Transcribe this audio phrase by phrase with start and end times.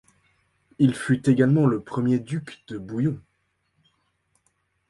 [0.79, 3.21] Il fut également le premier duc de Bouillon.